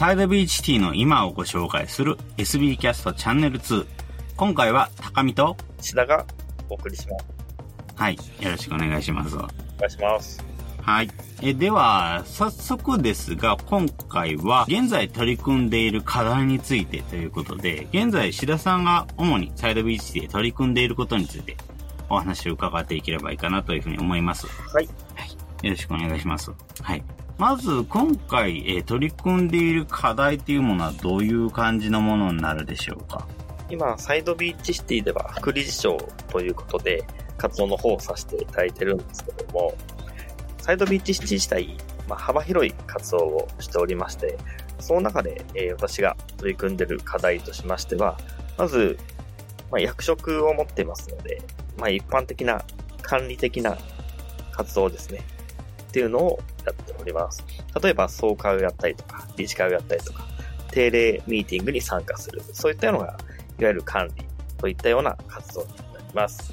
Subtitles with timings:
[0.00, 3.86] サイドビーチシティの今をご紹介する SB キャストチャンネル2。
[4.34, 6.24] 今回は高見と志田が
[6.70, 7.26] お送りします。
[7.96, 8.16] はい。
[8.16, 9.36] よろしくお願いします。
[9.36, 9.50] お願
[9.86, 10.42] いします。
[10.80, 11.10] はい。
[11.42, 21.58] え、では、早速ですが、今回は、現在取り組んでいる課題についてということで、現在、志田さんが主にサイドビーチで取り組んでいることについて、
[22.08, 24.46] お話を伺っていければいいかなというふうに思います。
[24.46, 24.88] はい。
[25.14, 25.66] はい。
[25.66, 26.50] よろしくお願いします。
[26.80, 27.04] はい。
[27.40, 33.26] まず、今回、えー取り組んでいる課題というものはどういう感じのものになるでしょうか？
[33.70, 35.96] 今、サイドビーチシティでは副理事長
[36.28, 37.02] ということで、
[37.38, 39.72] 活動の方をさせていただいてるんですけども、
[40.58, 44.36] サイドビーチシティ自体、まあ、幅広い活動をしておりまして、
[44.78, 48.18] その中で、えー私が取り組んでいる課題としましては、
[48.58, 48.98] まず、
[49.70, 51.40] まあ、役職を持ってますので、
[51.78, 52.62] まあ、一般的な
[53.00, 53.78] 管理的な
[54.52, 55.22] 活動ですね。
[55.88, 57.44] っていうのをやっております。
[57.82, 60.26] 例えば、総会をやったりとか、理事会をやったりとか、
[60.70, 62.42] 定例ミーティングに参加する。
[62.52, 63.18] そういったのが、
[63.58, 64.24] いわゆる管理
[64.58, 66.52] といったような活動になります。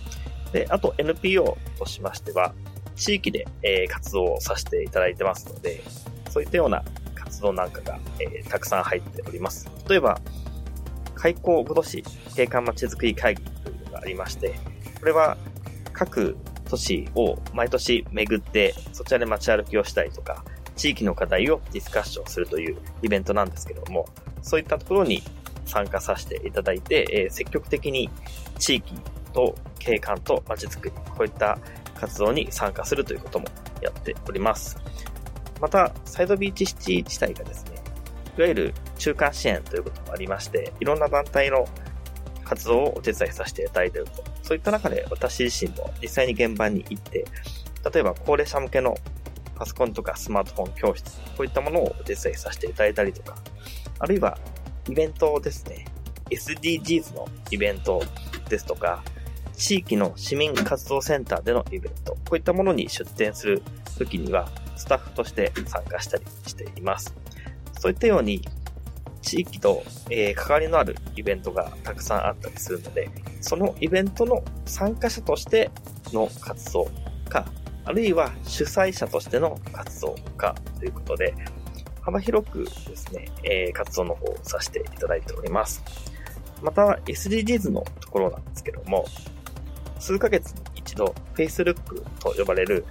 [0.51, 2.53] で、あと NPO としましては、
[2.95, 5.83] 地域で、えー活動をさせていただいてますので、
[6.29, 6.83] そういったような
[7.15, 9.69] 活動なんかが、えーたくさん入っております。
[9.87, 10.19] 例えば、
[11.15, 12.03] 開港ご都市
[12.35, 14.55] 景観まちづくり会議というのがありまして、
[14.99, 15.37] これは
[15.93, 16.37] 各
[16.67, 20.43] 都市を毎年巡って、そちらで街歩きをしたりとか、
[20.75, 24.07] 地域の課題をディスカッションするというイベントなんですけども、
[24.41, 25.23] そういったところに
[25.65, 28.09] 参加させていただいて、えー積極的に
[28.59, 28.93] 地域
[29.33, 31.57] と景観と街づくり、こういった
[31.95, 33.47] 活動に参加するということも
[33.81, 34.77] やっております。
[35.59, 37.77] また、サイドビーチシティ自体がですね、
[38.37, 41.67] いわゆる中間支援ということもありまして、いろんな団体の
[42.47, 44.23] 活動をお手伝いさせていただいていると。
[44.41, 47.25] そういった中で私自身も実際に現場に行って、
[47.93, 48.95] 例えば高齢者向けの
[49.55, 53.37] パソコンとかスマートフォン教室、こういったものをお手伝いさせていただいたりとか、
[53.99, 54.37] あるいは
[54.89, 55.85] イベントですね、
[56.29, 58.01] SDGs のイベント
[58.49, 59.03] ですとか、
[59.55, 63.63] 地域の市民活動センターでのイベント、こういったものに出展する
[63.97, 67.15] ときには、スタッフとして参加したりしています。
[67.79, 68.47] そういったように、
[69.27, 73.09] 地域と、えー関わりのあるイベントがたくさんあったりするので、
[73.41, 75.69] そのイベントの参加者として
[76.13, 76.87] の活動
[77.27, 77.45] か、
[77.83, 81.33] あるいは主催者としての活動かということで、
[82.01, 85.83] 幅広くですね、えー活動の方をさせていただいております。
[86.61, 89.05] また、SDGs のところなんですけども、
[89.99, 92.85] 数ヶ月に一度 Facebook と呼ばれる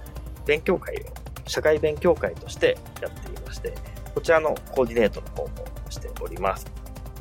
[0.45, 0.99] 勉強会を
[1.47, 3.73] 社会勉強会としてやっていまして、
[4.13, 6.65] こちらのコーディネートの方もしております。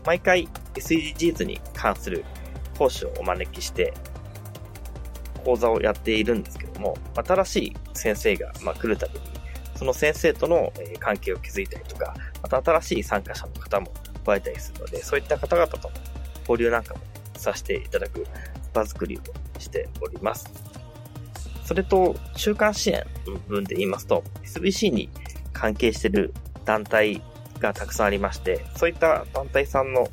[0.05, 2.25] 毎回 SDGs に関する
[2.79, 3.93] 講師をお招きして、
[5.45, 9.21] 講座をやっているんですけども、新しい先生がま来るたびに、
[9.77, 13.93] その先生との関係を築いたりとか、また新しい参加者の方も
[14.25, 15.95] 加えたりするので、そういった方々との
[16.41, 17.01] 交流なんかも
[17.37, 18.27] させていただく
[18.73, 19.21] 場作りを
[19.61, 20.51] しております。
[21.65, 25.09] それと、中間支援の部分で言いますと、SBC に
[25.53, 26.33] 関係している
[26.65, 27.23] 団体
[27.59, 30.09] がたくさんありまして、そういった団体さんの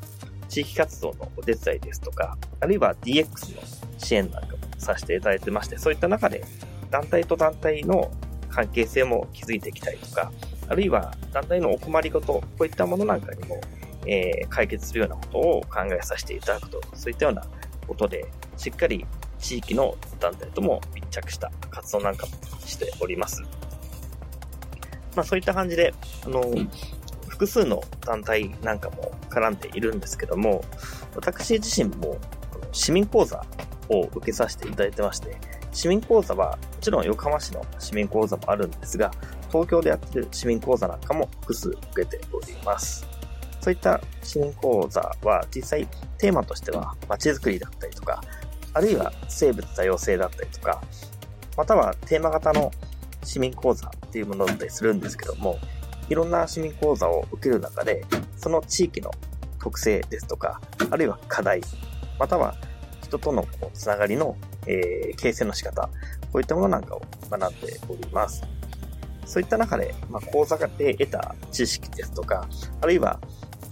[0.49, 3.61] 地域活動のお手伝いですとか、あるいは DX の
[3.97, 6.43] 支援なんかもさせていただいてまして、そういった中で
[6.91, 8.11] 団体と団体の
[8.49, 10.31] 関係性も築いていきたいとか、
[10.67, 13.59] あるいは団体のお困りごと、こういったものなんかにも、
[14.05, 17.45] えー解決するようなことを考えさせていただくと、そういったような
[17.87, 18.25] ことで、
[18.57, 19.05] しっかり
[19.39, 22.33] 地域の団体とも密着した活動なんかも
[22.65, 23.41] しております。
[25.15, 25.93] まあそういった感じで、
[26.25, 26.43] あの、
[27.33, 30.63] 複数の団体なんかも絡んでいるんですけども、
[31.15, 32.19] 私自身も
[32.71, 33.43] 市民講座
[33.89, 35.35] を受けさせていただいてまして、
[35.71, 39.09] 市民講座はもちろん横浜市の市民講座もあるんですが、
[39.47, 43.03] 東京でやってる市民講座なんかも複数受けております。
[43.61, 45.87] そういった市民講座は実際
[46.19, 48.23] テーマとしては街づくりだったりとか、
[48.75, 50.83] あるいは生物多様性だったりとか、
[51.57, 52.71] またはテーマ型の
[53.23, 55.57] 市民講座っていうものだったりするんですけども、
[56.13, 58.05] いろんな市民講座を受ける中で、
[58.37, 59.09] その地域の
[59.59, 60.61] 特性ですとか、
[60.91, 61.59] あるいは課題、
[62.19, 62.53] または
[63.01, 64.37] 人とのこうつながりの、
[64.67, 65.89] えー形成の仕方、
[66.31, 67.01] こういったものなんかを
[67.31, 68.43] 学んでおります。
[69.25, 72.47] そういった中で、まあ、講座で得た知識ですとか、
[72.81, 73.19] あるいは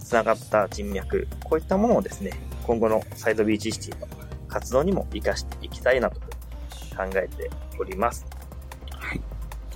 [0.00, 2.32] つながった人脈、こういったものをですね、
[2.66, 4.08] 今後のサイドビーチシティの
[4.48, 7.48] 活動にも活かしていきたいなと考えて
[7.78, 8.26] おります。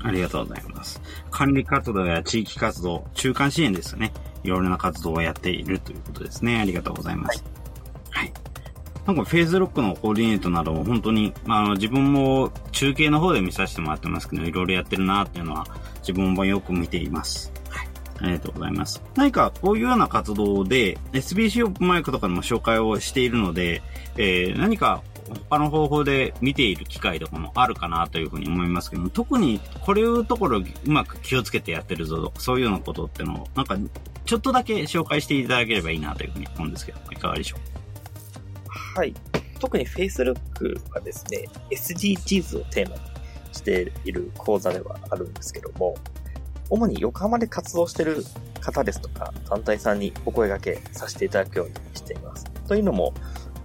[0.03, 1.01] ありがとうございます。
[1.31, 4.13] 管理活動や地域活動、中間支援ですよね。
[4.45, 6.61] いろいろな活動をやっているということですね。
[6.61, 7.45] ありがとうございます。
[8.11, 8.33] はい。
[9.07, 15.67] なんかフェーズロックのコーディネートなども本当に、まあ、の自分も中継の方で見させてもらってますけど、いろいろやってるなっていうのは
[16.01, 17.53] 自分もよく見ています。
[17.69, 17.89] はい。
[18.19, 19.03] ありがとうございます。
[19.15, 23.83] 何かこういうような活動で SBC オープンマイクとかでも紹介をしているので、
[24.17, 25.03] えー、何か
[25.49, 33.77] 他の方法で見ている機会とかもあるかなというふうに思いますけど、特にこれいうところうまく気をつけてやってるぞ、そういうようなことってのを、なんか
[34.25, 38.99] ちょっとだけ紹介していただければいいなというふうに思うんですけど、いかがでしょう？
[38.99, 39.15] はい。
[39.59, 40.37] 特に Facebook
[40.93, 43.03] はですね、SDGs をテーマに
[43.53, 45.97] している講座ではあるんですけども、
[46.69, 48.25] 主に横浜で活動している
[48.61, 52.45] 方ですとか、団体さんにお声掛けさせていただくようにしています。
[52.67, 53.15] というのも、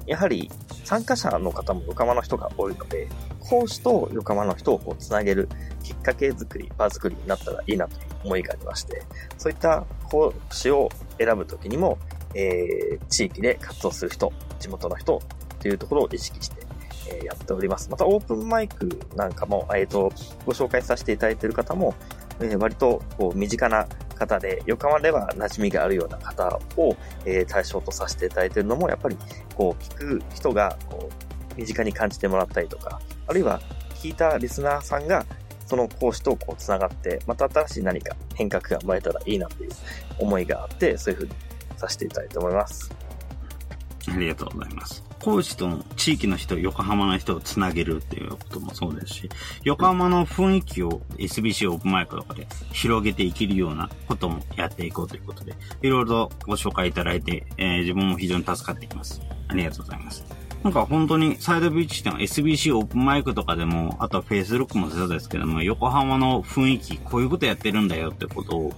[0.05, 0.49] やはり
[0.83, 3.07] 参加者の方も横浜の人が多いので、
[3.39, 5.49] 講師と横浜の人をこうつなげる
[5.83, 9.03] きっかけ作り、場作りになったらいいなという思いがありまして、
[9.37, 11.97] そういった講師を選ぶときにも、
[12.33, 15.21] えー、地域で活動する人、地元の人
[15.59, 16.61] というところを意識して、
[17.09, 17.89] えーやっております。
[17.89, 20.11] また、オープンマイクなんかも、えっ、と、
[20.45, 21.93] ご紹介させていただいている方も、
[22.39, 23.87] えー割とこう身近な
[24.21, 26.95] 方で、横浜では馴染みがあるような方を、
[27.25, 29.18] えー対象とさせていただいているのも、やっぱり、
[29.56, 33.59] こう、聞く人が、こう、身近に感じてもらったりとか、あるいは、
[33.95, 35.25] 聞いたリスナーさんが、
[35.65, 39.71] その講師とこう、つながって、また新しい何か変革が生まれたらいいなという
[40.19, 41.31] 思いがあって、そういうふうに
[41.77, 42.91] させていただいて思います。
[44.07, 45.10] ありがとうございます。
[45.21, 49.29] 講師との地域の人、横浜の人をつなげるっていうこともそうですし、
[49.63, 59.21] 横浜の雰囲気を SBC オープンマイクとかで広げていけるようなこともやっていこうということで、いろいろとご紹介いただいて、えー自分も非常に助かっています。
[59.47, 60.23] ありがとうございます。
[60.63, 68.74] なんか本当にサイドビーチ店は SBC オープンマイクとかでも、あとは Facebook もそうですけども、横浜の雰囲気、こういうことやってるんだよってことを、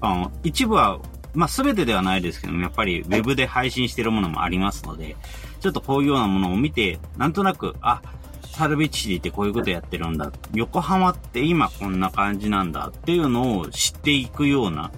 [0.00, 1.00] あの、一部は
[1.34, 5.16] まあ、すべてではないですけども、やっぱりウェブで配信しているものもありますので、
[5.60, 8.00] ちょっとこういうようなものを見て、なんとなく、あ、
[8.42, 10.30] サルビッチシティってこういうことやってるんだ。
[10.54, 14.92] 横浜って今こんな感じなんだっていうのを知っていくような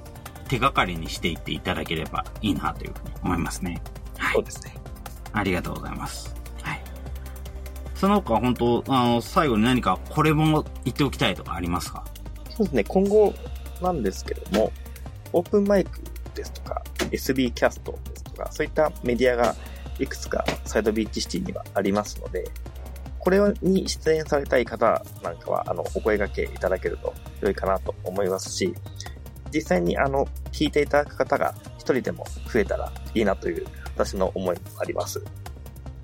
[0.48, 3.80] 手がかりにしていっていただければいいなというふうに思いますね。
[4.18, 4.34] はい。
[4.34, 4.76] そうですね。
[5.32, 6.34] ありがとうございます。
[6.62, 6.82] はい。
[7.94, 12.04] その他本当、あの、最後に何かこれも言っておきたいとかありますか？
[12.50, 13.32] そうですね、今後
[13.80, 14.70] なんですけども、
[15.32, 16.00] オープンマイク
[17.10, 19.54] SB キャストですとか、そういったメディアが
[19.98, 22.44] いくつかサイドビーチシティにはありますので、
[23.18, 28.74] これに出演されたい方なんかは、あの、お声掛けいただけると良いかなと思いますし、
[29.52, 33.66] 実際にあの、聞いていただく方が一人でも増えたらいいなという
[33.96, 35.22] 私の思いもあります。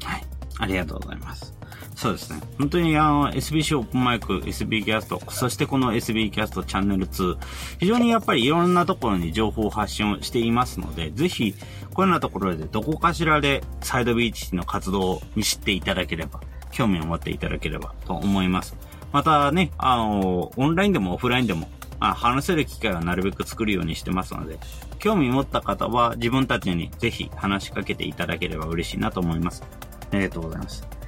[0.02, 0.22] はい。
[0.58, 1.54] ありがとうございます。
[1.94, 2.41] そうですね。
[2.59, 7.37] 本当にあの、SBC オープンマイク、SB キャスト、そしてこの SB キャストチャンネル2、
[7.79, 11.55] 非常にやっぱりいろんなところに情報発信をしていますので、ぜひ、
[11.93, 16.41] このようなところでどこかしらでサイドビーチの活動に知っていただければ、
[16.71, 18.75] 興味を持っていただければと思います。
[19.12, 21.69] またね、あの、オンラインでもオフラインでも、
[22.00, 24.59] あ話せる機会はなるべく作るようにしてますので、
[24.99, 29.62] 興味持った方は自分たちにぜひ話しかけていただければ嬉しいなと思います。
[30.11, 31.01] ありがとうございます。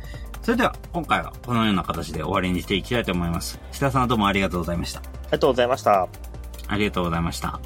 [0.44, 3.58] それでは、今回はこのような形で終わりにしていきたいと思います。
[3.72, 5.00] 下田さんどうもありがとうございました。
[5.00, 6.08] ありがとうございました。
[6.68, 7.58] ありがとうございました。